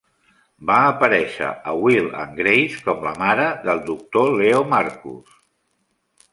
Va 0.69 0.77
aparèixer 0.85 1.49
a 1.73 1.73
"Will 1.83 2.09
and 2.23 2.41
Grace" 2.41 2.81
com 2.89 3.05
la 3.09 3.13
mare 3.21 3.47
del 3.69 3.85
Dr. 3.93 4.27
Leo 4.43 4.67
Markus. 4.77 5.41